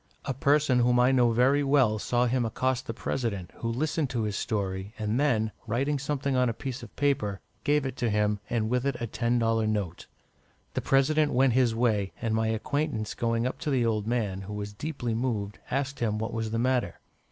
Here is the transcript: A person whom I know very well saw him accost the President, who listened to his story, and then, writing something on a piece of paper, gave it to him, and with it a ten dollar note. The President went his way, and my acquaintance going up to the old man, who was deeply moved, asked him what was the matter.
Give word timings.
A 0.25 0.33
person 0.33 0.79
whom 0.79 0.99
I 0.99 1.11
know 1.11 1.29
very 1.29 1.63
well 1.63 1.99
saw 1.99 2.25
him 2.25 2.43
accost 2.43 2.87
the 2.87 2.91
President, 2.95 3.51
who 3.57 3.69
listened 3.71 4.09
to 4.09 4.23
his 4.23 4.35
story, 4.35 4.95
and 4.97 5.19
then, 5.19 5.51
writing 5.67 5.99
something 5.99 6.35
on 6.35 6.49
a 6.49 6.53
piece 6.55 6.81
of 6.81 6.95
paper, 6.95 7.39
gave 7.63 7.85
it 7.85 7.97
to 7.97 8.09
him, 8.09 8.39
and 8.49 8.67
with 8.67 8.83
it 8.87 8.95
a 8.99 9.05
ten 9.05 9.37
dollar 9.37 9.67
note. 9.67 10.07
The 10.73 10.81
President 10.81 11.33
went 11.33 11.53
his 11.53 11.75
way, 11.75 12.13
and 12.19 12.33
my 12.33 12.47
acquaintance 12.47 13.13
going 13.13 13.45
up 13.45 13.59
to 13.59 13.69
the 13.69 13.85
old 13.85 14.07
man, 14.07 14.41
who 14.41 14.53
was 14.53 14.73
deeply 14.73 15.13
moved, 15.13 15.59
asked 15.69 15.99
him 15.99 16.17
what 16.17 16.33
was 16.33 16.49
the 16.49 16.57
matter. 16.57 16.99